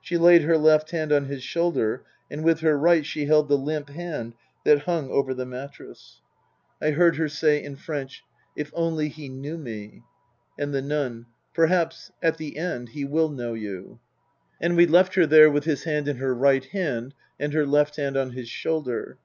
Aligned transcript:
She 0.00 0.16
laid 0.16 0.42
her 0.42 0.56
left 0.56 0.92
hand 0.92 1.10
on 1.10 1.24
his 1.24 1.42
shoulder 1.42 2.04
and 2.30 2.44
with 2.44 2.60
her 2.60 2.78
right 2.78 3.04
she 3.04 3.26
held 3.26 3.48
the 3.48 3.58
limp 3.58 3.88
hand 3.90 4.34
that 4.64 4.82
hung 4.82 5.10
over 5.10 5.34
the 5.34 5.44
mattress. 5.44 6.20
312 6.78 6.78
Tasker 6.78 6.78
Jevons 6.78 6.82
I 6.82 6.98
heard 7.00 7.16
her 7.16 7.28
say 7.58 7.64
in 7.64 7.74
French," 7.76 8.22
If 8.64 8.70
only 8.76 9.08
he 9.08 9.28
knew 9.28 9.58
me" 9.58 10.02
And 10.56 10.72
the 10.72 10.82
nun," 10.82 11.26
Perhaps 11.56 12.12
at 12.22 12.36
the 12.36 12.56
end 12.56 12.90
he 12.90 13.04
will 13.04 13.28
know 13.30 13.54
you." 13.54 13.98
And 14.60 14.76
we 14.76 14.86
left 14.86 15.16
her 15.16 15.26
there 15.26 15.50
with 15.50 15.64
his 15.64 15.82
hand 15.82 16.06
in 16.06 16.18
her 16.18 16.32
right 16.32 16.64
hand 16.66 17.12
and 17.40 17.52
her 17.52 17.66
left 17.66 17.96
hand 17.96 18.16
on 18.16 18.30
his 18.30 18.48
shoulder. 18.48 19.18